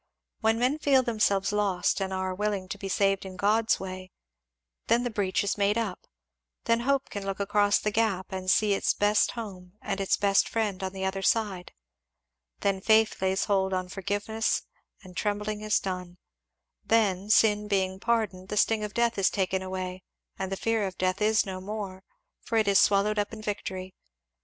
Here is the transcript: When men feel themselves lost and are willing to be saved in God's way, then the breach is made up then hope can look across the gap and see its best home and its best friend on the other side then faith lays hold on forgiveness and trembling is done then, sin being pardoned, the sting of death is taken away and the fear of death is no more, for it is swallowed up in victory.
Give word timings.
When 0.39 0.57
men 0.57 0.79
feel 0.79 1.03
themselves 1.03 1.51
lost 1.51 2.01
and 2.01 2.11
are 2.11 2.33
willing 2.33 2.67
to 2.69 2.79
be 2.79 2.89
saved 2.89 3.23
in 3.23 3.35
God's 3.37 3.79
way, 3.79 4.09
then 4.87 5.03
the 5.03 5.11
breach 5.11 5.43
is 5.43 5.59
made 5.59 5.77
up 5.77 6.07
then 6.63 6.79
hope 6.79 7.09
can 7.11 7.23
look 7.23 7.39
across 7.39 7.77
the 7.77 7.91
gap 7.91 8.31
and 8.31 8.49
see 8.49 8.73
its 8.73 8.95
best 8.95 9.33
home 9.33 9.73
and 9.79 10.01
its 10.01 10.17
best 10.17 10.49
friend 10.49 10.81
on 10.81 10.91
the 10.93 11.05
other 11.05 11.21
side 11.21 11.71
then 12.61 12.81
faith 12.81 13.21
lays 13.21 13.45
hold 13.45 13.73
on 13.73 13.89
forgiveness 13.89 14.63
and 15.03 15.15
trembling 15.15 15.61
is 15.61 15.79
done 15.79 16.17
then, 16.83 17.29
sin 17.29 17.67
being 17.67 17.99
pardoned, 17.99 18.47
the 18.49 18.57
sting 18.57 18.83
of 18.83 18.95
death 18.95 19.19
is 19.19 19.29
taken 19.29 19.61
away 19.61 20.01
and 20.35 20.51
the 20.51 20.57
fear 20.57 20.87
of 20.87 20.97
death 20.97 21.21
is 21.21 21.45
no 21.45 21.61
more, 21.61 22.03
for 22.41 22.57
it 22.57 22.67
is 22.67 22.79
swallowed 22.79 23.19
up 23.19 23.31
in 23.31 23.39
victory. 23.43 23.93